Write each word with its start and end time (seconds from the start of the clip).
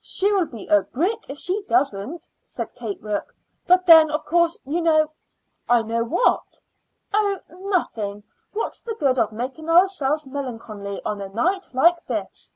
"She'll 0.00 0.46
be 0.46 0.66
a 0.68 0.80
brick 0.80 1.26
if 1.28 1.36
she 1.36 1.62
doesn't," 1.68 2.26
said 2.46 2.74
Kate 2.74 3.02
Rourke. 3.02 3.36
"But 3.66 3.84
then, 3.84 4.10
of 4.10 4.24
course, 4.24 4.56
you 4.64 4.80
know" 4.80 5.12
"I 5.68 5.82
know 5.82 6.04
what?" 6.04 6.62
"Oh, 7.12 7.38
nothing. 7.50 8.22
What's 8.54 8.80
the 8.80 8.94
good 8.94 9.18
of 9.18 9.30
making 9.30 9.68
ourselves 9.68 10.24
melancholy 10.24 11.02
on 11.04 11.20
a 11.20 11.28
night 11.28 11.68
like 11.74 12.06
this?" 12.06 12.54